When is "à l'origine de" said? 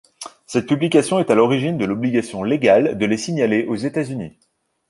1.29-1.85